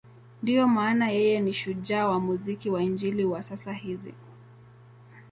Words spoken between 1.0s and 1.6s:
yeye ni